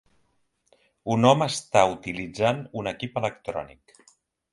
[1.15, 3.95] Un home està utilitzant un equip electrònic.